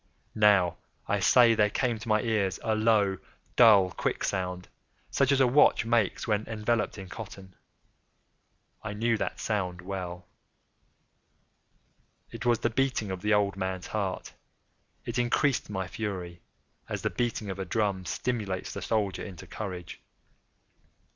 —now, 0.33 0.77
I 1.07 1.19
say, 1.19 1.53
there 1.53 1.69
came 1.69 1.99
to 1.99 2.07
my 2.07 2.21
ears 2.23 2.59
a 2.63 2.73
low, 2.73 3.19
dull, 3.55 3.91
quick 3.91 4.23
sound, 4.23 4.67
such 5.11 5.31
as 5.31 5.39
a 5.39 5.45
watch 5.45 5.85
makes 5.85 6.27
when 6.27 6.43
enveloped 6.47 6.97
in 6.97 7.07
cotton. 7.07 7.53
I 8.81 8.93
knew 8.93 9.15
that 9.19 9.39
sound 9.39 9.79
well, 9.79 10.25
too. 12.31 12.37
It 12.37 12.47
was 12.47 12.61
the 12.61 12.71
beating 12.71 13.11
of 13.11 13.21
the 13.21 13.35
old 13.35 13.55
man's 13.55 13.85
heart. 13.85 14.33
It 15.05 15.19
increased 15.19 15.69
my 15.69 15.85
fury, 15.87 16.41
as 16.89 17.03
the 17.03 17.11
beating 17.11 17.51
of 17.51 17.59
a 17.59 17.65
drum 17.65 18.03
stimulates 18.07 18.73
the 18.73 18.81
soldier 18.81 19.21
into 19.23 19.45
courage. 19.45 20.01